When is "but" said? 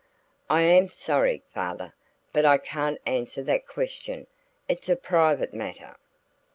2.33-2.43